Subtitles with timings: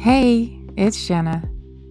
[0.00, 1.42] Hey, it's Jenna,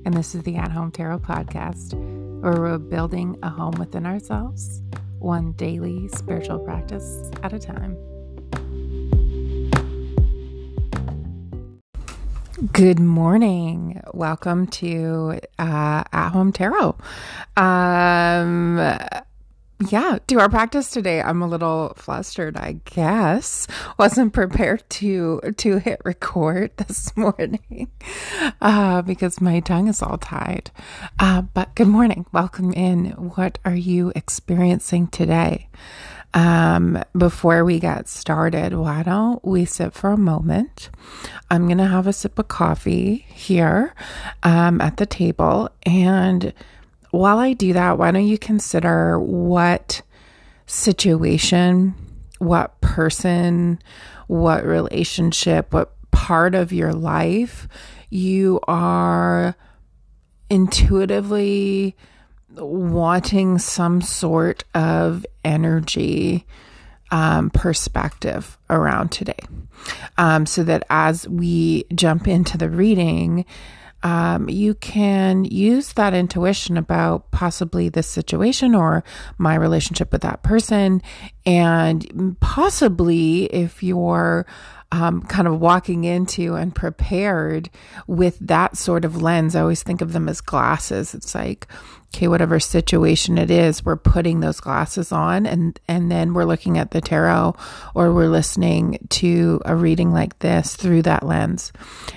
[0.04, 1.94] and this is the At Home Tarot Podcast,
[2.42, 4.82] where we're building a home within ourselves,
[5.20, 7.96] one daily spiritual practice at a time.
[12.74, 14.02] Good morning.
[14.12, 16.98] Welcome to uh, At Home Tarot.
[17.58, 18.80] Um,
[19.88, 21.22] yeah, do our practice today.
[21.22, 23.66] I'm a little flustered, I guess.
[23.98, 27.90] Wasn't prepared to to hit record this morning
[28.62, 30.72] uh, because my tongue is all tied.
[31.18, 32.26] Uh, but good morning.
[32.34, 33.12] Welcome in.
[33.12, 35.70] What are you experiencing today?
[36.34, 40.90] Um, before we get started, why don't we sit for a moment?
[41.50, 43.96] I'm to have a sip of coffee here
[44.44, 46.54] um, at the table and
[47.12, 50.02] while I do that, why don't you consider what
[50.66, 51.96] situation,
[52.38, 53.80] what person,
[54.28, 57.68] what relationship, what part of your life
[58.10, 59.56] you are
[60.50, 61.96] intuitively
[62.56, 66.46] wanting some sort of energy
[67.12, 69.40] um, perspective around today.
[70.18, 73.46] Um, so that as we jump into the reading,
[74.04, 79.04] um, you can use that intuition about possibly this situation or
[79.38, 81.02] my relationship with that person.
[81.46, 84.46] And possibly if you're
[84.92, 87.70] um, kind of walking into and prepared
[88.08, 91.14] with that sort of lens, I always think of them as glasses.
[91.14, 91.68] It's like,
[92.08, 96.78] okay, whatever situation it is, we're putting those glasses on and, and then we're looking
[96.80, 97.56] at the tarot
[97.94, 101.72] or we're listening to a reading like this through that lens.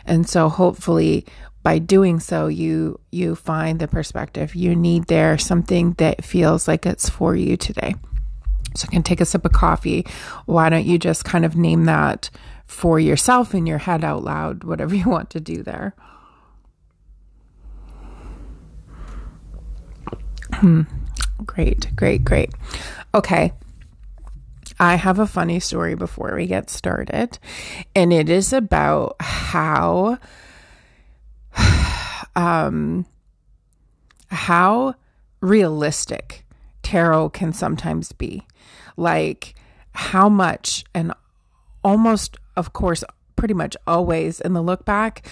[0.07, 1.27] And so hopefully
[1.63, 4.55] by doing so you you find the perspective.
[4.55, 7.95] You need there something that feels like it's for you today.
[8.75, 10.07] So I can take a sip of coffee.
[10.47, 12.31] Why don't you just kind of name that
[12.67, 15.95] for yourself in your head out loud whatever you want to do there?
[20.55, 20.83] Hmm.
[21.45, 22.53] great great great.
[23.15, 23.53] Okay.
[24.81, 27.39] I have a funny story before we get started,
[27.95, 30.19] and it is about how
[32.37, 33.07] um,
[34.29, 34.95] how
[35.41, 36.45] realistic
[36.83, 38.47] tarot can sometimes be.
[38.97, 39.55] Like
[39.95, 41.13] how much, and
[41.85, 43.05] almost, of course,
[43.37, 45.27] pretty much always in the look back,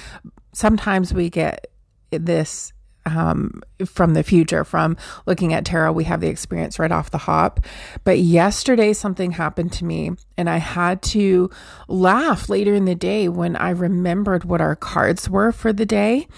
[0.52, 1.66] sometimes we get
[2.10, 2.72] this
[3.06, 4.96] um, from the future, from
[5.26, 7.60] looking at tarot, we have the experience right off the hop.
[8.04, 11.50] But yesterday, something happened to me, and I had to
[11.88, 16.28] laugh later in the day when I remembered what our cards were for the day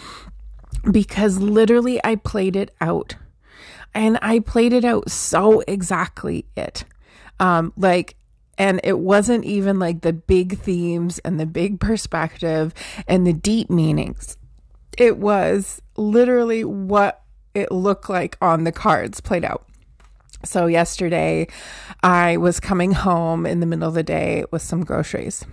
[0.91, 3.17] because literally I played it out.
[3.95, 6.85] And I played it out so exactly it.
[7.39, 8.17] Um, like,
[8.57, 12.73] and it wasn't even like the big themes and the big perspective
[13.07, 14.37] and the deep meanings
[14.99, 17.23] it was literally what
[17.55, 19.67] it looked like on the cards played out.
[20.45, 21.47] So, yesterday,
[22.03, 25.45] I was coming home in the middle of the day with some groceries.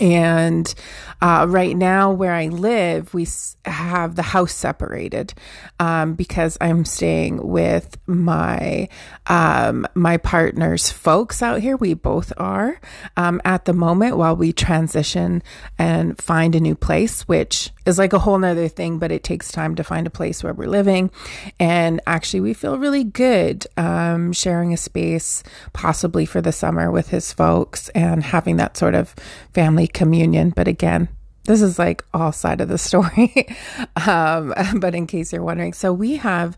[0.00, 0.72] And
[1.20, 3.26] uh, right now, where I live, we
[3.66, 5.34] have the house separated
[5.78, 8.88] um, because I'm staying with my
[9.26, 11.76] um, my partner's folks out here.
[11.76, 12.80] We both are
[13.18, 15.42] um, at the moment while we transition
[15.78, 19.52] and find a new place, which is like a whole nother thing, but it takes
[19.52, 21.10] time to find a place where we're living.
[21.58, 25.42] And actually, we feel really good um, sharing a space,
[25.74, 29.14] possibly for the summer with his folks and having that sort of
[29.52, 30.50] family communion.
[30.50, 31.08] But again,
[31.44, 33.48] this is like all side of the story.
[34.06, 36.56] um, but in case you're wondering, so we have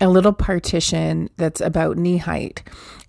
[0.00, 2.62] a little partition that's about knee height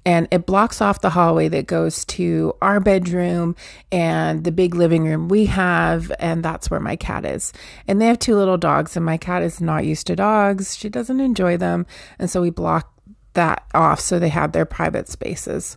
[0.06, 3.56] and it blocks off the hallway that goes to our bedroom
[3.92, 7.54] and the big living room we have and that's where my cat is
[7.88, 10.90] and they have two little dogs and my cat is not used to dogs she
[10.90, 11.86] doesn't enjoy them
[12.20, 12.92] and so we block
[13.34, 15.76] that off so they have their private spaces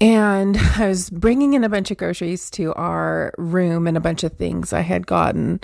[0.00, 4.24] and I was bringing in a bunch of groceries to our room and a bunch
[4.24, 5.60] of things I had gotten.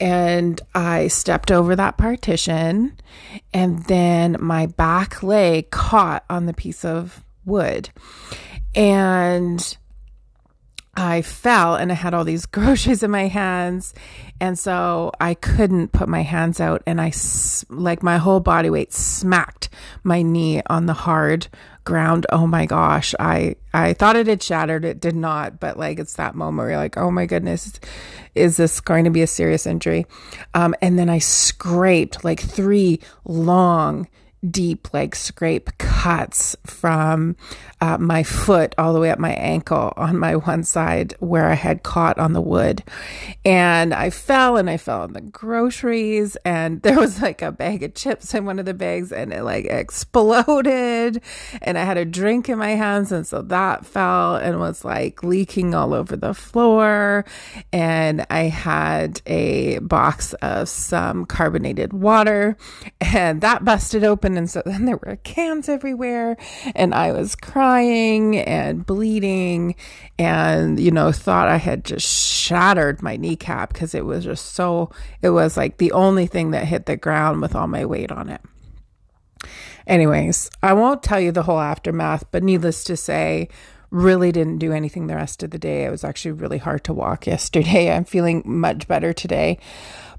[0.00, 2.98] And I stepped over that partition,
[3.52, 7.90] and then my back leg caught on the piece of wood.
[8.74, 9.76] And
[10.98, 13.94] I fell and I had all these groceries in my hands.
[14.40, 16.82] And so I couldn't put my hands out.
[16.86, 17.12] And I,
[17.70, 19.68] like, my whole body weight smacked
[20.02, 21.48] my knee on the hard
[21.88, 22.26] ground.
[22.30, 23.14] Oh my gosh.
[23.18, 24.84] I, I thought it had shattered.
[24.84, 25.58] It did not.
[25.58, 27.80] But like, it's that moment where you're like, oh my goodness,
[28.34, 30.04] is this going to be a serious injury?
[30.52, 34.06] Um, and then I scraped like three long,
[34.48, 37.36] deep, like scrape cuts from
[37.80, 41.54] uh, my foot all the way up my ankle on my one side where I
[41.54, 42.82] had caught on the wood.
[43.44, 47.82] And I fell and I fell on the groceries, and there was like a bag
[47.82, 51.22] of chips in one of the bags, and it like exploded.
[51.62, 55.22] And I had a drink in my hands, and so that fell and was like
[55.22, 57.24] leaking all over the floor.
[57.72, 62.56] And I had a box of some carbonated water,
[63.00, 66.36] and that busted open And so then there were cans everywhere,
[66.74, 69.74] and I was crying and bleeding,
[70.18, 74.90] and, you know, thought I had just shattered my kneecap because it was just so,
[75.22, 78.28] it was like the only thing that hit the ground with all my weight on
[78.28, 78.40] it.
[79.86, 83.48] Anyways, I won't tell you the whole aftermath, but needless to say,
[83.90, 85.84] really didn't do anything the rest of the day.
[85.84, 87.90] It was actually really hard to walk yesterday.
[87.90, 89.58] I'm feeling much better today.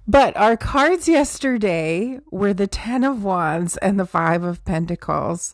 [0.09, 5.53] But our cards yesterday were the 10 of Wands and the 5 of Pentacles.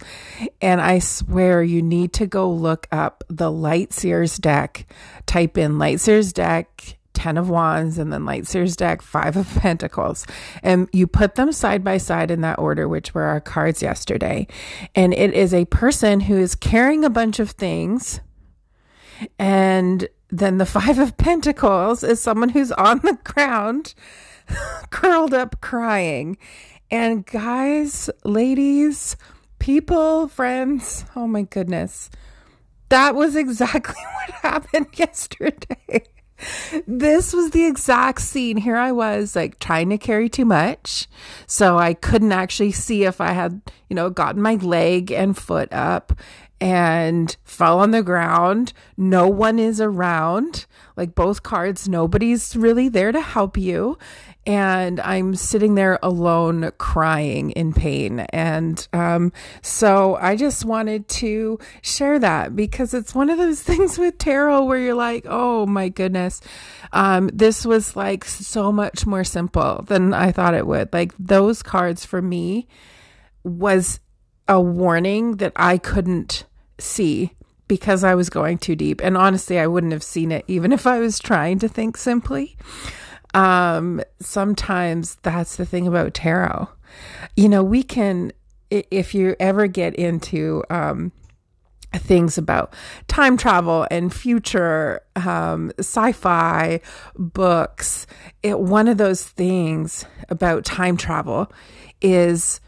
[0.62, 4.88] And I swear you need to go look up the Light Seers deck.
[5.26, 9.56] Type in Light Seers deck, 10 of Wands, and then Light Seers deck, 5 of
[9.56, 10.26] Pentacles.
[10.64, 14.48] And you put them side by side in that order, which were our cards yesterday.
[14.96, 18.22] And it is a person who is carrying a bunch of things.
[19.38, 23.94] And then the Five of Pentacles is someone who's on the ground
[24.90, 26.38] curled up crying.
[26.92, 29.18] And guys, ladies,
[29.60, 32.10] people, friends, oh my goodness.
[32.90, 36.04] That was exactly what happened yesterday.
[36.86, 38.58] This was the exact scene.
[38.58, 41.08] Here I was, like trying to carry too much.
[41.48, 45.72] So I couldn't actually see if I had, you know, gotten my leg and foot
[45.72, 46.14] up
[46.60, 48.74] and fell on the ground.
[48.98, 50.66] No one is around.
[50.96, 53.98] Like both cards, nobody's really there to help you
[54.46, 58.20] and I'm sitting there alone crying in pain.
[58.30, 63.98] And um, so I just wanted to share that because it's one of those things
[63.98, 66.42] with tarot where you're like, oh my goodness,
[66.94, 70.94] um, this was like so much more simple than I thought it would.
[70.94, 72.68] Like those cards for me
[73.44, 74.00] was
[74.48, 76.46] a warning that I couldn't
[76.78, 77.32] see
[77.68, 79.02] because I was going too deep.
[79.04, 82.58] And honestly, I wouldn't have seen it even if I was trying to think simply.
[83.36, 86.70] Um, sometimes that's the thing about tarot.
[87.36, 88.32] You know, we can,
[88.72, 91.12] if you ever get into, um,
[91.94, 92.74] things about
[93.08, 96.82] time travel and future um, sci-fi
[97.16, 98.06] books
[98.44, 101.50] it, one of those things about time travel
[102.02, 102.60] is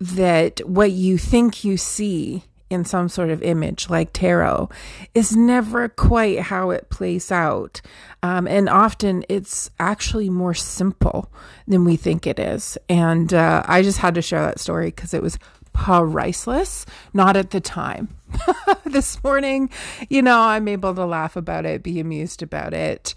[0.00, 4.68] that what you think you see in some sort of image like tarot
[5.14, 7.80] is never quite how it plays out.
[8.22, 11.30] Um, and often it's actually more simple
[11.66, 12.78] than we think it is.
[12.88, 15.38] And uh, I just had to share that story because it was
[15.72, 18.08] priceless, not at the time.
[18.84, 19.70] this morning,
[20.08, 23.14] you know, I'm able to laugh about it, be amused about it.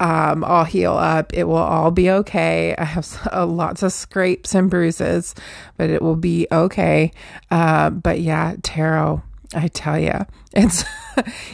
[0.00, 1.32] Um, I'll heal up.
[1.34, 2.74] It will all be okay.
[2.76, 5.34] I have uh, lots of scrapes and bruises,
[5.76, 7.12] but it will be okay.
[7.50, 9.22] Uh, but yeah, tarot,
[9.54, 10.84] I tell you, it's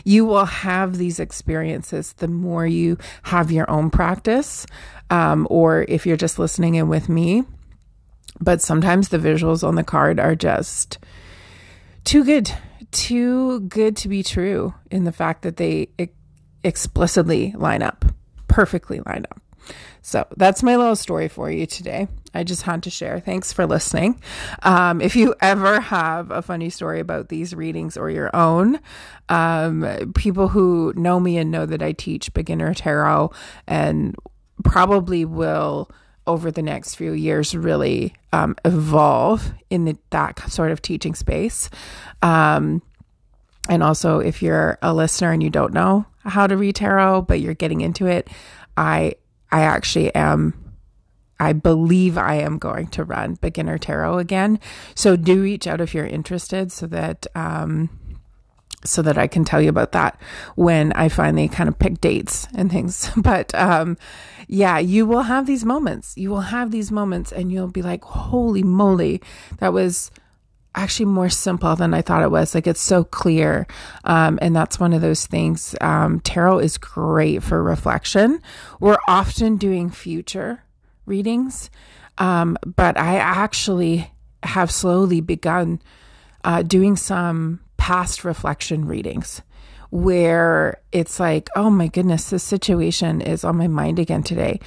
[0.04, 4.66] you will have these experiences the more you have your own practice,
[5.10, 7.44] um, or if you're just listening in with me.
[8.40, 10.98] But sometimes the visuals on the card are just
[12.04, 12.50] too good
[12.92, 15.88] too good to be true in the fact that they
[16.62, 18.04] explicitly line up,
[18.46, 19.40] perfectly line up.
[20.02, 22.08] So that's my little story for you today.
[22.34, 23.20] I just had to share.
[23.20, 24.20] Thanks for listening.
[24.62, 28.80] Um, if you ever have a funny story about these readings or your own,
[29.28, 33.32] um, people who know me and know that I teach beginner tarot
[33.66, 34.16] and
[34.64, 35.90] probably will
[36.26, 41.68] over the next few years really um, evolve in the, that sort of teaching space.
[42.22, 42.82] Um,
[43.68, 47.40] and also, if you're a listener and you don't know how to read tarot, but
[47.40, 48.28] you're getting into it,
[48.76, 49.14] I
[49.50, 50.54] I actually am.
[51.38, 54.60] I believe I am going to run beginner tarot again.
[54.94, 57.90] So do reach out if you're interested, so that um,
[58.84, 60.20] so that I can tell you about that
[60.54, 63.10] when I finally kind of pick dates and things.
[63.16, 63.96] But um,
[64.48, 66.16] yeah, you will have these moments.
[66.16, 69.22] You will have these moments, and you'll be like, "Holy moly,
[69.58, 70.10] that was."
[70.74, 72.54] actually more simple than I thought it was.
[72.54, 73.66] Like it's so clear.
[74.04, 75.74] Um, and that's one of those things.
[75.82, 78.40] Um, tarot is great for reflection.
[78.80, 80.62] We're often doing future
[81.04, 81.68] readings.
[82.16, 84.10] Um, but I actually
[84.42, 85.82] have slowly begun
[86.44, 89.42] uh, doing some past reflection readings
[89.90, 94.60] where it's like, oh my goodness, this situation is on my mind again today.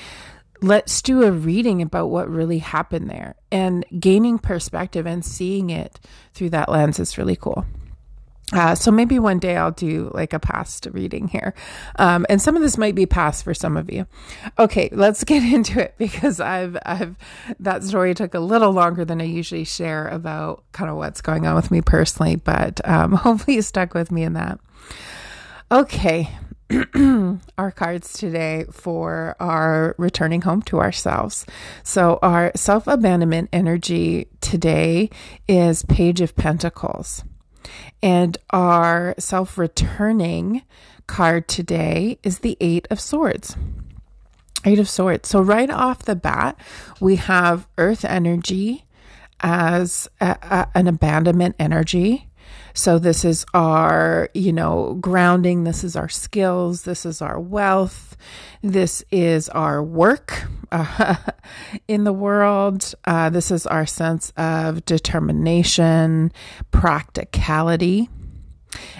[0.61, 5.97] let's do a reading about what really happened there and gaining perspective and seeing it
[6.33, 7.65] through that lens is really cool.
[8.53, 11.55] Uh, so maybe one day I'll do like a past reading here.
[11.97, 14.05] Um, and some of this might be past for some of you.
[14.59, 17.15] Okay, let's get into it because I've, I've,
[17.59, 21.47] that story took a little longer than I usually share about kind of what's going
[21.47, 24.59] on with me personally, but um, hopefully you stuck with me in that.
[25.71, 26.29] Okay,
[27.57, 31.45] our cards today for our returning home to ourselves.
[31.83, 35.09] So, our self abandonment energy today
[35.47, 37.23] is Page of Pentacles,
[38.01, 40.61] and our self returning
[41.07, 43.55] card today is the Eight of Swords.
[44.63, 45.29] Eight of Swords.
[45.29, 46.59] So, right off the bat,
[46.99, 48.85] we have Earth energy
[49.41, 52.27] as a, a, an abandonment energy.
[52.75, 55.63] So this is our, you know, grounding.
[55.63, 56.83] This is our skills.
[56.83, 58.17] This is our wealth.
[58.61, 61.15] This is our work uh,
[61.87, 62.93] in the world.
[63.05, 66.33] Uh, this is our sense of determination,
[66.71, 68.09] practicality.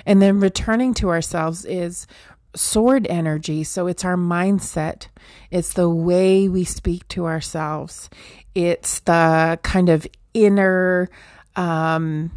[0.05, 2.08] And then returning to ourselves is
[2.55, 3.65] sword energy.
[3.65, 5.08] So it's our mindset.
[5.51, 8.10] It's the way we speak to ourselves.
[8.55, 11.10] It's the kind of inner,
[11.58, 12.32] um,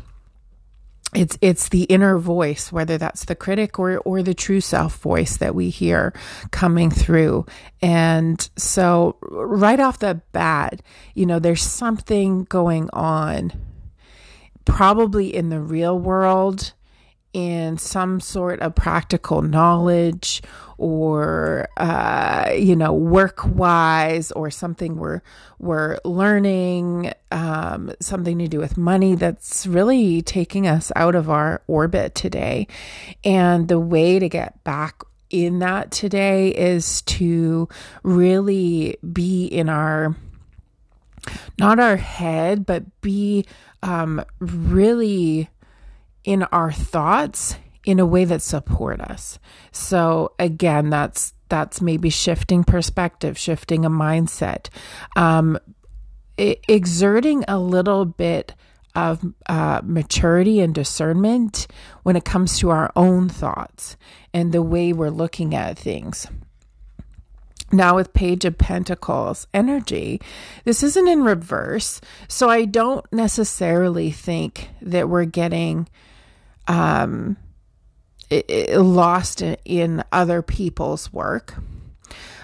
[1.15, 5.39] it's it's the inner voice whether that's the critic or or the true self voice
[5.39, 6.13] that we hear
[6.51, 7.47] coming through.
[7.81, 10.83] And so right off the bat
[11.15, 13.53] you know there's something going on
[14.65, 16.75] probably in the real world
[17.33, 20.43] in some sort of practical knowledge
[20.79, 25.21] or uh, you know work wise or something we're
[25.59, 31.63] we're learning um, something to do with money that's really taking us out of our
[31.67, 32.67] orbit today.
[33.25, 37.69] And the way to get back in that today is to
[38.03, 40.17] really be in our
[41.59, 43.45] not our head but be
[43.83, 45.51] um, really
[46.29, 47.57] in our thoughts
[47.87, 49.39] in a way that support us.
[49.73, 54.69] So again, that's that's maybe shifting perspective, shifting a mindset,
[55.17, 55.59] um,
[56.37, 58.55] exerting a little bit
[58.95, 61.67] of uh, maturity and discernment
[62.03, 63.97] when it comes to our own thoughts
[64.35, 66.27] and the way we're looking at things.
[67.73, 70.21] Now, with Page of Pentacles energy,
[70.65, 72.03] this isn't in reverse.
[72.27, 75.89] So I don't necessarily think that we're getting
[76.69, 77.37] um,
[78.31, 81.55] lost in other people's work.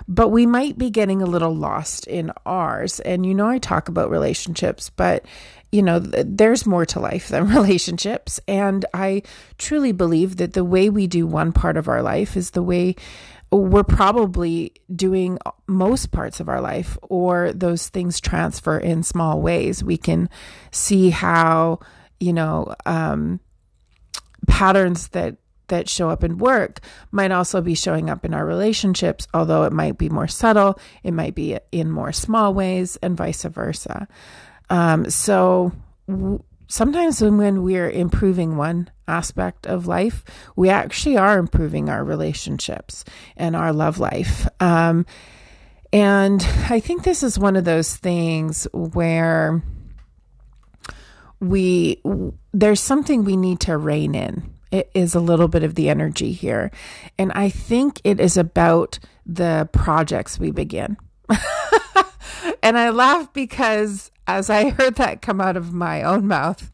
[0.06, 3.00] But we might be getting a little lost in ours.
[3.00, 5.24] And you know, I talk about relationships, but
[5.72, 8.38] you know, there's more to life than relationships.
[8.46, 9.22] And I
[9.58, 12.96] truly believe that the way we do one part of our life is the way
[13.50, 19.84] we're probably doing most parts of our life, or those things transfer in small ways.
[19.84, 20.28] We can
[20.72, 21.78] see how,
[22.18, 23.38] you know, um,
[24.46, 25.36] patterns that
[25.68, 29.72] that show up in work might also be showing up in our relationships, although it
[29.72, 34.06] might be more subtle, it might be in more small ways, and vice versa.
[34.68, 35.72] Um, so
[36.06, 40.24] w- sometimes when, we're improving one aspect of life,
[40.56, 43.04] we actually are improving our relationships
[43.36, 44.46] and our love life.
[44.60, 45.06] Um,
[45.92, 49.62] and I think this is one of those things where
[51.40, 52.00] we
[52.52, 54.54] there's something we need to rein in.
[54.70, 56.70] It is a little bit of the energy here.
[57.18, 60.96] And I think it is about the projects we begin.
[62.62, 66.70] and I laugh because as I heard that come out of my own mouth,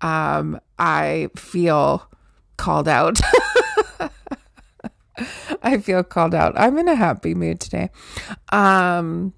[0.00, 2.08] um, I feel
[2.56, 3.20] called out.
[5.62, 6.58] I feel called out.
[6.58, 7.90] I'm in a happy mood today.
[8.50, 9.34] Um,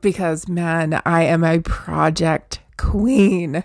[0.00, 3.64] because man, I am a project queen.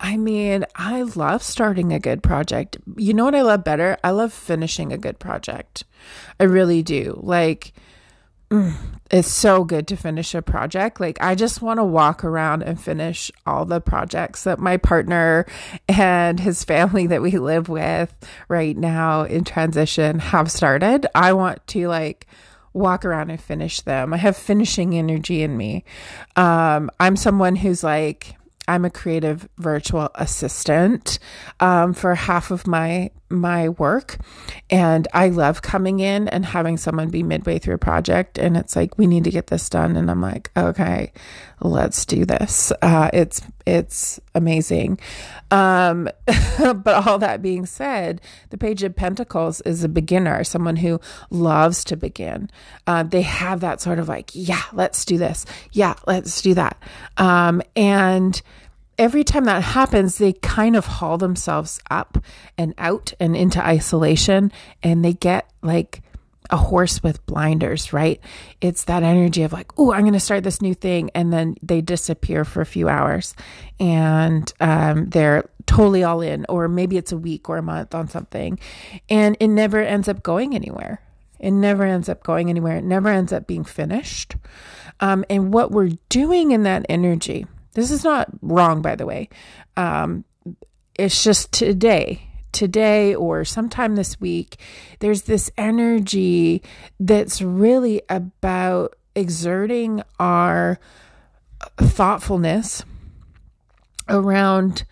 [0.00, 2.76] I mean, I love starting a good project.
[2.96, 3.96] You know what I love better?
[4.04, 5.84] I love finishing a good project.
[6.38, 7.18] I really do.
[7.22, 7.72] Like,
[8.50, 8.74] mm,
[9.10, 11.00] it's so good to finish a project.
[11.00, 15.46] Like, I just want to walk around and finish all the projects that my partner
[15.88, 18.14] and his family that we live with
[18.48, 21.06] right now in transition have started.
[21.14, 22.26] I want to, like,
[22.72, 24.12] walk around and finish them.
[24.12, 25.84] I have finishing energy in me.
[26.36, 28.36] Um, I'm someone who's like,
[28.68, 31.18] I'm a creative virtual assistant
[31.58, 34.18] um, for half of my my work,
[34.70, 38.76] and I love coming in and having someone be midway through a project, and it's
[38.76, 41.12] like we need to get this done, and I'm like, okay,
[41.60, 42.72] let's do this.
[42.82, 44.98] Uh, it's it's amazing.
[45.50, 46.08] Um,
[46.58, 51.00] but all that being said, the Page of Pentacles is a beginner, someone who
[51.30, 52.50] loves to begin.
[52.86, 55.46] Uh, they have that sort of like, yeah, let's do this.
[55.72, 56.82] Yeah, let's do that.
[57.16, 58.40] Um, and
[58.98, 62.18] every time that happens, they kind of haul themselves up
[62.56, 66.02] and out and into isolation and they get like,
[66.50, 68.20] a horse with blinders, right?
[68.60, 71.10] It's that energy of like, oh, I'm going to start this new thing.
[71.14, 73.34] And then they disappear for a few hours
[73.78, 78.08] and um, they're totally all in, or maybe it's a week or a month on
[78.08, 78.58] something.
[79.08, 81.02] And it never ends up going anywhere.
[81.38, 82.78] It never ends up going anywhere.
[82.78, 84.36] It never ends up being finished.
[85.00, 89.28] Um, and what we're doing in that energy, this is not wrong, by the way.
[89.76, 90.24] Um,
[90.96, 92.27] it's just today
[92.58, 94.58] today or sometime this week,
[94.98, 96.60] there's this energy
[96.98, 100.80] that's really about exerting our
[101.76, 102.82] thoughtfulness
[104.08, 104.84] around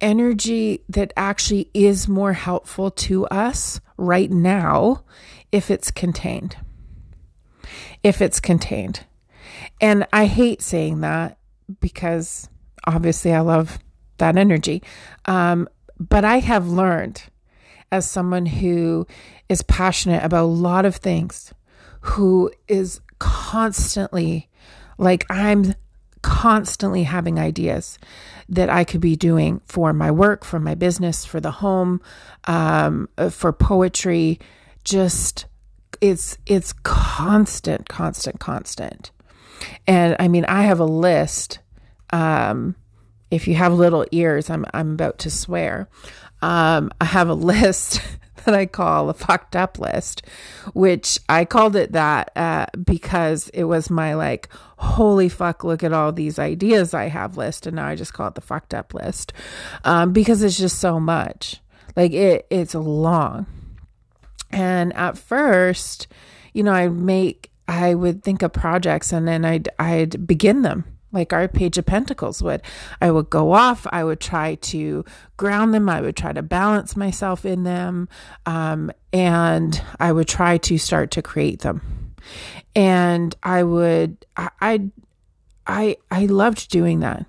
[0.00, 5.04] energy that actually is more helpful to us right now
[5.52, 6.56] if it's contained.
[8.02, 9.04] If it's contained.
[9.80, 11.38] And I hate saying that
[11.80, 12.48] because
[12.84, 13.78] obviously I love
[14.18, 14.82] that energy.
[15.26, 15.68] Um,
[15.98, 17.22] but I have learned
[17.92, 19.06] as someone who
[19.48, 21.52] is passionate about a lot of things,
[22.00, 24.48] who is constantly
[24.98, 25.74] like, I'm
[26.22, 27.98] constantly having ideas
[28.48, 32.00] that I could be doing for my work, for my business, for the home,
[32.44, 34.40] um, for poetry.
[34.84, 35.46] Just
[36.00, 39.10] it's it's constant, constant, constant.
[39.86, 41.60] And I mean, I have a list.
[42.12, 42.76] Um,
[43.30, 45.88] if you have little ears, I'm I'm about to swear.
[46.42, 48.00] Um, I have a list
[48.44, 50.22] that I call a fucked up list,
[50.72, 55.92] which I called it that uh, because it was my like, holy fuck, look at
[55.92, 58.94] all these ideas I have list, and now I just call it the fucked up
[58.94, 59.32] list
[59.84, 61.60] um, because it's just so much.
[61.96, 63.46] Like it, it's long,
[64.50, 66.06] and at first,
[66.52, 70.84] you know, I make I would think of projects and then I'd I'd begin them
[71.16, 72.60] like our page of pentacles would
[73.00, 75.04] i would go off i would try to
[75.36, 78.08] ground them i would try to balance myself in them
[78.44, 81.80] um, and i would try to start to create them.
[82.74, 84.50] And i would i
[85.66, 87.26] i i, loved doing that.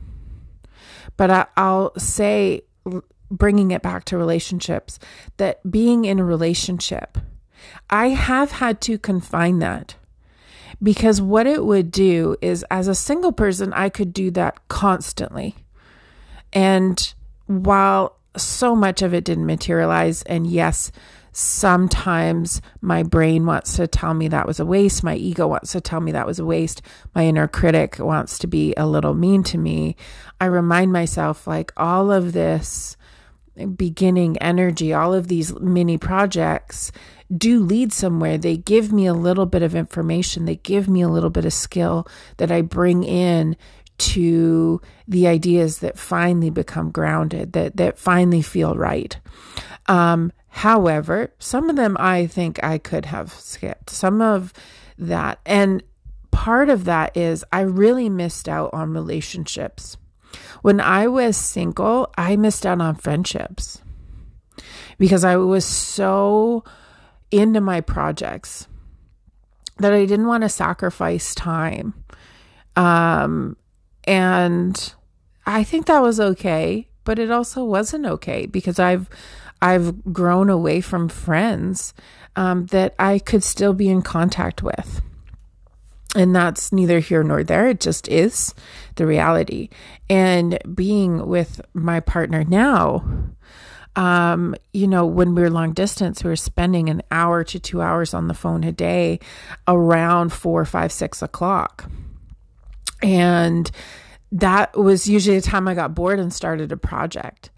[1.15, 2.61] But I, i'll say
[3.31, 4.99] bringing it back to relationships
[5.37, 7.17] that being in a relationship
[7.89, 9.95] i have had to confine that
[10.81, 15.55] because what it would do is, as a single person, I could do that constantly.
[16.53, 17.13] And
[17.47, 20.91] while so much of it didn't materialize, and yes,
[21.31, 25.03] sometimes my brain wants to tell me that was a waste.
[25.03, 26.81] My ego wants to tell me that was a waste.
[27.13, 29.95] My inner critic wants to be a little mean to me.
[30.39, 32.97] I remind myself, like, all of this
[33.75, 36.91] beginning energy, all of these mini projects
[37.35, 38.37] do lead somewhere.
[38.37, 41.53] They give me a little bit of information, they give me a little bit of
[41.53, 43.57] skill that I bring in
[43.97, 49.17] to the ideas that finally become grounded, that, that finally feel right.
[49.87, 53.89] Um, however, some of them I think I could have skipped.
[53.89, 54.53] Some of
[54.97, 55.81] that, and
[56.31, 59.97] part of that is I really missed out on relationships.
[60.61, 63.81] When I was single, I missed out on friendships
[64.97, 66.63] because I was so
[67.31, 68.67] into my projects
[69.77, 71.93] that I didn't want to sacrifice time.
[72.75, 73.57] Um,
[74.05, 74.93] and
[75.45, 79.09] I think that was okay, but it also wasn't okay because I've
[79.61, 81.93] I've grown away from friends
[82.35, 85.01] um, that I could still be in contact with.
[86.15, 87.67] And that's neither here nor there.
[87.67, 88.53] It just is
[88.95, 89.69] the reality.
[90.09, 93.03] And being with my partner now,
[93.97, 97.81] um, you know, when we were long distance, we were spending an hour to two
[97.81, 99.19] hours on the phone a day
[99.67, 101.89] around four, five, six o'clock.
[103.01, 103.69] And
[104.31, 107.49] that was usually the time I got bored and started a project.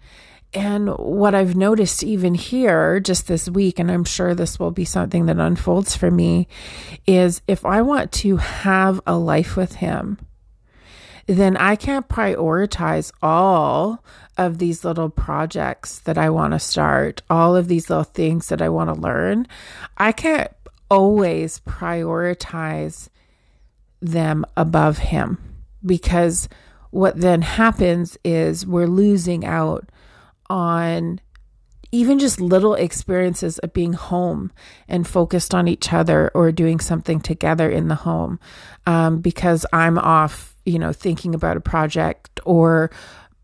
[0.54, 4.86] And what I've noticed even here just this week, and I'm sure this will be
[4.86, 6.48] something that unfolds for me,
[7.06, 10.18] is if I want to have a life with him,
[11.26, 14.02] then I can't prioritize all
[14.40, 18.62] of these little projects that I want to start, all of these little things that
[18.62, 19.46] I want to learn,
[19.98, 20.50] I can't
[20.90, 23.10] always prioritize
[24.00, 25.38] them above Him.
[25.84, 26.48] Because
[26.90, 29.90] what then happens is we're losing out
[30.48, 31.20] on
[31.92, 34.50] even just little experiences of being home
[34.88, 38.40] and focused on each other or doing something together in the home
[38.86, 42.90] um, because I'm off, you know, thinking about a project or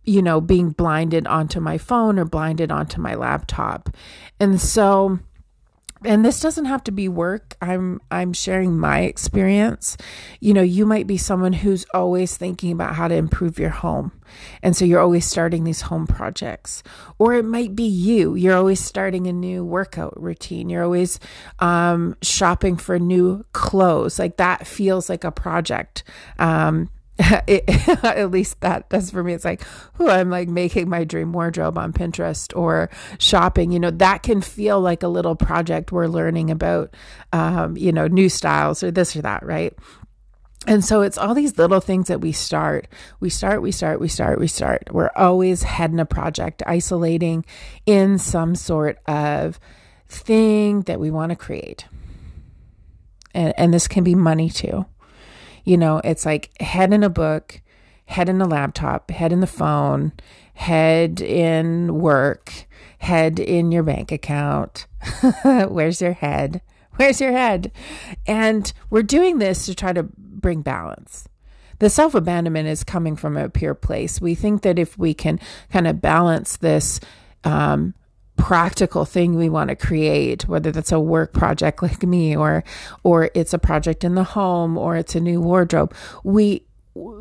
[0.06, 3.90] you know, being blinded onto my phone or blinded onto my laptop.
[4.38, 5.18] And so,
[6.04, 7.56] and this doesn't have to be work.
[7.60, 9.96] I'm i'm sharing my experience.
[10.40, 14.12] You know you might be someone who's always thinking about how to improve your home.
[14.62, 16.82] And so you're always starting these home projects.
[17.18, 18.34] Or it might be you.
[18.34, 20.68] You're always starting a new workout routine.
[20.68, 21.18] You're always
[21.60, 24.18] um, shopping for new clothes.
[24.18, 26.04] Like that feels like a project.
[26.38, 26.90] Um,
[27.46, 27.64] it,
[28.04, 29.32] at least that does for me.
[29.32, 29.62] It's like,
[29.98, 33.72] oh, I'm like making my dream wardrobe on Pinterest or shopping.
[33.72, 36.94] You know, that can feel like a little project we're learning about,
[37.32, 39.72] um, you know, new styles or this or that, right?
[40.66, 42.88] And so it's all these little things that we start.
[43.20, 44.88] We start, we start, we start, we start.
[44.90, 47.44] We're always heading a project, isolating
[47.86, 49.58] in some sort of
[50.08, 51.86] thing that we want to create.
[53.32, 54.86] And, and this can be money too
[55.66, 57.60] you know, it's like head in a book,
[58.06, 60.12] head in a laptop, head in the phone,
[60.54, 62.66] head in work,
[62.98, 64.86] head in your bank account.
[65.44, 66.62] Where's your head?
[66.96, 67.72] Where's your head?
[68.26, 71.28] And we're doing this to try to bring balance.
[71.80, 74.20] The self abandonment is coming from a pure place.
[74.20, 75.38] We think that if we can
[75.70, 77.00] kind of balance this
[77.44, 77.92] um,
[78.36, 82.62] practical thing we want to create whether that's a work project like me or
[83.02, 86.62] or it's a project in the home or it's a new wardrobe we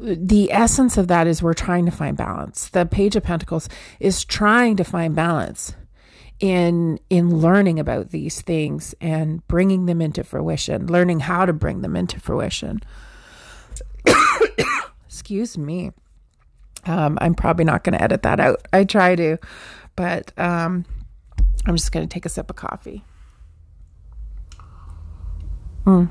[0.02, 2.70] the essence of that is we're trying to find balance.
[2.70, 3.68] The page of pentacles
[4.00, 5.76] is trying to find balance
[6.40, 11.82] in in learning about these things and bringing them into fruition learning how to bring
[11.82, 12.82] them into fruition.
[15.08, 15.92] Excuse me.
[16.88, 18.68] Um, i'm probably not going to edit that out.
[18.74, 19.38] I try to
[19.96, 20.84] but um,
[21.66, 23.04] I'm just going to take a sip of coffee.
[25.86, 26.10] Mm.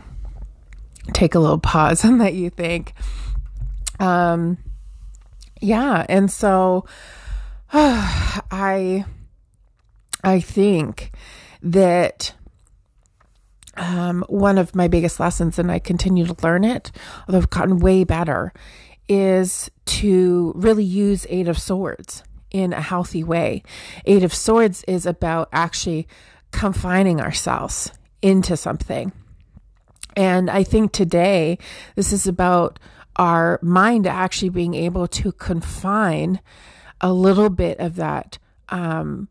[1.13, 2.95] Take a little pause and let you think.
[4.01, 4.59] Um,
[5.61, 6.85] yeah, and so
[7.73, 9.05] uh, I
[10.23, 11.13] I think
[11.63, 12.35] that
[13.77, 16.91] um, one of my biggest lessons, and I continue to learn it,
[17.27, 18.53] although I've gotten way better,
[19.09, 22.23] is to really use Eight of Swords
[22.55, 23.65] in a healthy way.
[24.07, 26.07] Eight of Swords is about actually
[26.53, 27.91] confining ourselves
[28.23, 29.13] into something.
[30.17, 31.59] And I think today
[31.97, 32.79] this is about
[33.17, 36.41] our mind actually being able to confine
[37.01, 38.39] a little bit of that
[38.69, 39.27] um,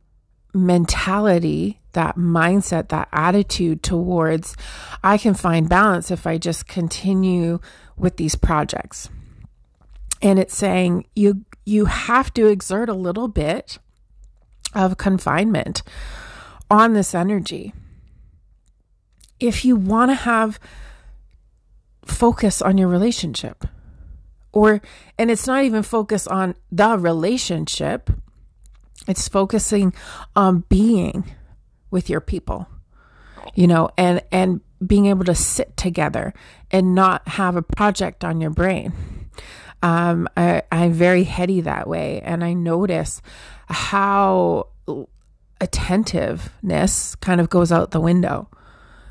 [0.53, 4.57] mentality, that mindset, that attitude towards
[5.01, 7.59] I can find balance if I just continue
[7.95, 9.09] with these projects.
[10.21, 13.77] And it's saying you you have to exert a little bit
[14.73, 15.83] of confinement
[16.69, 17.73] on this energy.
[19.39, 20.59] If you want to have
[22.05, 23.65] focus on your relationship,
[24.51, 24.81] or,
[25.17, 28.09] and it's not even focus on the relationship,
[29.07, 29.93] it's focusing
[30.35, 31.35] on being
[31.91, 32.67] with your people,
[33.55, 36.33] you know, and, and being able to sit together
[36.71, 38.93] and not have a project on your brain
[39.83, 42.21] um, I, I'm very heady that way.
[42.21, 43.21] And I notice
[43.67, 44.69] how
[45.59, 48.49] attentiveness kind of goes out the window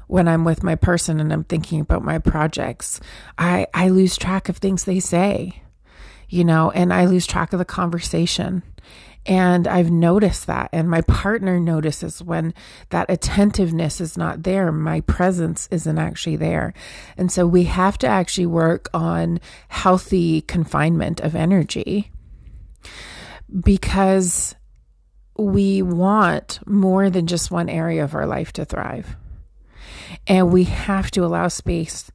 [0.06, 3.00] when I'm with my person and I'm thinking about my projects.
[3.36, 5.62] I, I lose track of things they say,
[6.28, 8.62] you know, and I lose track of the conversation.
[9.24, 10.68] And I've noticed that.
[10.72, 12.54] And my partner notices when
[12.90, 16.74] that attentiveness is not there, my presence isn't actually there.
[17.16, 22.10] And so we have to actually work on healthy confinement of energy
[23.60, 24.54] because
[25.38, 29.16] we want more than just one area of our life to thrive.
[30.26, 32.11] And we have to allow space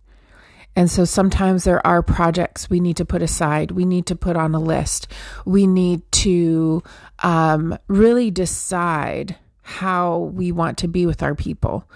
[0.77, 4.35] and so sometimes there are projects we need to put aside, we need to put
[4.35, 5.11] on a list,
[5.43, 6.83] we need to
[7.23, 11.89] um, really decide how we want to be with our people.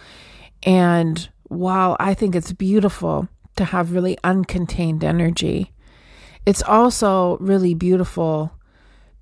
[0.64, 5.72] And while I think it's beautiful to have really uncontained energy,
[6.48, 8.52] it's also really beautiful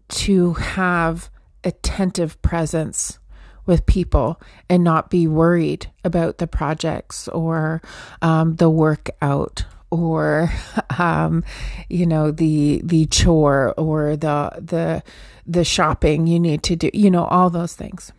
[0.07, 1.29] to have
[1.65, 3.19] attentive presence
[3.69, 7.83] with people and not be worried about the projects or
[8.23, 10.51] um, the workout or
[10.97, 11.43] um,
[11.87, 15.03] you know the the chore or the the
[15.45, 18.11] the shopping you need to do you know all those things.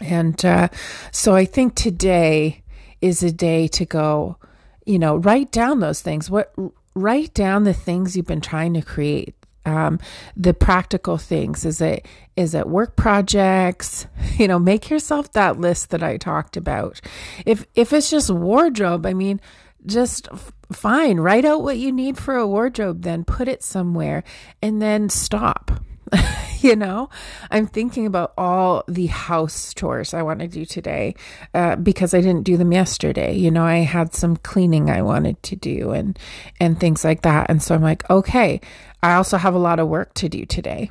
[0.00, 0.68] And uh,
[1.12, 2.62] so i think today
[3.02, 4.38] is a day to go
[4.86, 6.30] you know write down those things.
[6.30, 6.54] What
[6.94, 9.34] write down the things you've been trying to create
[9.66, 9.98] um,
[10.36, 15.90] the practical things is it is it work projects you know make yourself that list
[15.90, 17.00] that i talked about
[17.44, 19.40] if if it's just wardrobe i mean
[19.86, 21.20] just f- fine.
[21.20, 24.24] Write out what you need for a wardrobe, then put it somewhere
[24.62, 25.82] and then stop.
[26.60, 27.08] you know,
[27.50, 31.14] I'm thinking about all the house chores I want to do today
[31.54, 33.36] uh, because I didn't do them yesterday.
[33.36, 36.18] You know, I had some cleaning I wanted to do and
[36.58, 37.48] and things like that.
[37.48, 38.60] And so I'm like, okay,
[39.02, 40.90] I also have a lot of work to do today.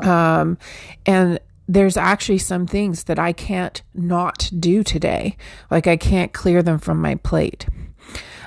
[0.00, 0.58] Um,
[1.06, 5.36] and there's actually some things that I can't not do today.
[5.70, 7.66] Like I can't clear them from my plate.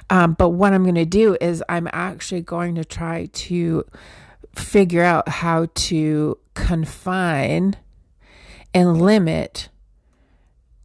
[0.09, 3.83] Um, but what I'm going to do is I'm actually going to try to
[4.55, 7.75] figure out how to confine
[8.73, 9.69] and limit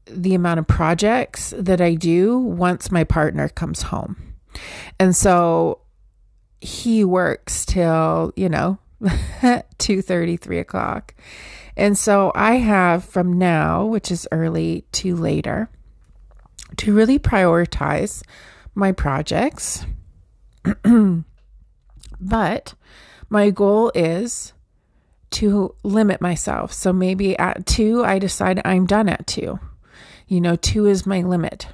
[0.06, 4.34] the amount of projects that I do once my partner comes home.
[4.98, 5.81] And so
[6.62, 8.78] he works till, you know,
[9.78, 11.14] 2 30, 3 o'clock.
[11.76, 15.68] And so I have from now, which is early to later,
[16.76, 18.22] to really prioritize
[18.74, 19.84] my projects.
[22.20, 22.74] but
[23.28, 24.52] my goal is
[25.30, 26.72] to limit myself.
[26.72, 29.58] So maybe at two, I decide I'm done at two.
[30.28, 31.66] You know, two is my limit.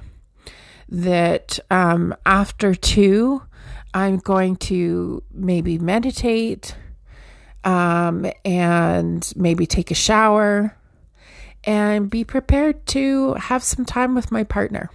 [0.87, 3.43] That um, after two,
[3.93, 6.75] I'm going to maybe meditate
[7.63, 10.77] um, and maybe take a shower
[11.63, 14.89] and be prepared to have some time with my partner.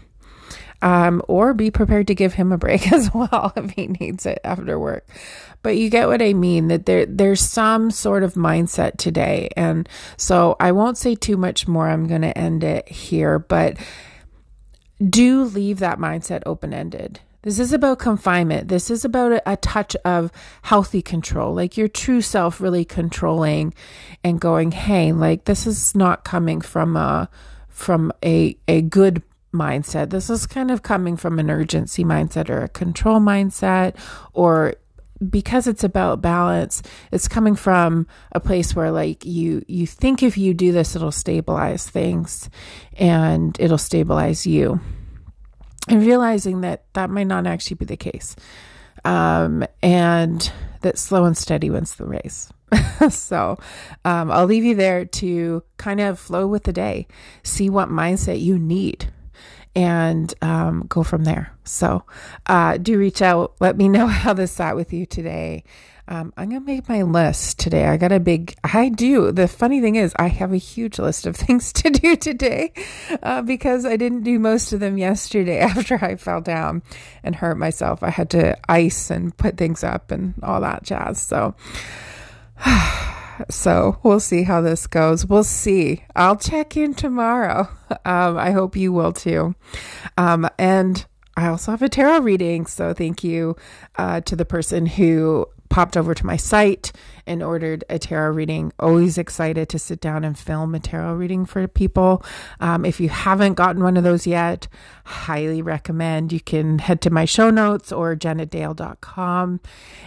[0.83, 4.41] Um, or be prepared to give him a break as well if he needs it
[4.45, 5.09] after work.
[5.63, 9.89] But you get what I mean that there there's some sort of mindset today, and
[10.19, 11.89] so I won't say too much more.
[11.89, 13.79] I'm going to end it here, but
[15.03, 17.21] do leave that mindset open ended.
[17.45, 18.69] This is about confinement.
[18.69, 23.75] This is about a, a, touch of healthy control, like your true self really controlling
[24.25, 27.29] and going, hey, like this is not coming from a
[27.69, 30.09] from a a good mindset.
[30.09, 33.95] This is kind of coming from an urgency mindset or a control mindset
[34.33, 34.77] or
[35.29, 40.37] because it's about balance it's coming from a place where like you you think if
[40.37, 42.51] you do this it'll stabilize things
[42.95, 44.81] and it'll stabilize you
[45.89, 48.37] and realizing that that might not actually be the case
[49.05, 52.51] um, and that slow and steady wins the race.
[53.11, 53.59] So
[54.05, 57.07] um, i'll leave you there to kind of flow with the day
[57.43, 59.13] see what mindset you need
[59.77, 62.05] and um, go from there so
[62.47, 65.65] uh, do reach out let me know how this sat with you today
[66.07, 67.87] um, I'm gonna make my list today.
[67.87, 69.33] I got a big, I do.
[69.33, 72.73] The funny thing is, I have a huge list of things to do today
[73.23, 76.83] uh, because I didn't do most of them yesterday after I fell down
[77.23, 78.03] and hurt myself.
[78.03, 81.21] I had to ice and put things up and all that jazz.
[81.23, 81.55] So,
[83.51, 85.27] so we'll see how this goes.
[85.27, 86.05] We'll see.
[86.15, 87.69] I'll check in tomorrow.
[88.07, 89.55] Um, I hope you will too.
[90.19, 92.67] Um, and I also have a tarot reading.
[92.67, 93.57] So thank you
[93.97, 96.93] uh, to the person who popped over to my site
[97.27, 98.73] and ordered a tarot reading.
[98.79, 102.25] Always excited to sit down and film a tarot reading for people.
[102.61, 104.69] Um, if you haven't gotten one of those yet,
[105.05, 106.33] highly recommend.
[106.33, 109.61] You can head to my show notes or jennadayle.com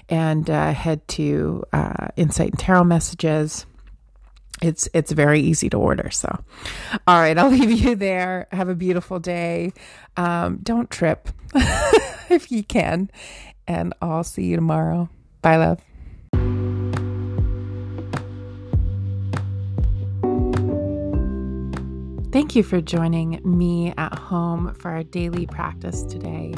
[0.08, 3.66] and uh, head to uh, Insight and Tarot Messages
[4.60, 6.28] it's it's very easy to order so
[7.06, 9.72] all right i'll leave you there have a beautiful day
[10.16, 11.30] um, don't trip
[12.32, 13.08] if you can
[13.68, 15.08] and i'll see you tomorrow
[15.48, 15.80] Bye, love.
[22.34, 26.54] Thank you for joining me at home for our daily practice today.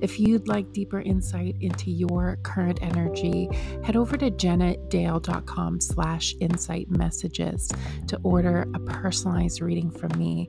[0.00, 3.50] If you'd like deeper insight into your current energy,
[3.84, 7.70] head over to jennadayle.com slash insight messages
[8.06, 10.48] to order a personalized reading from me.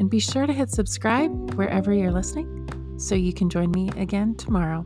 [0.00, 4.34] And be sure to hit subscribe wherever you're listening so you can join me again
[4.34, 4.84] tomorrow.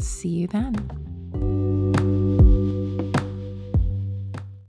[0.00, 1.07] See you then.
[1.34, 2.27] うん。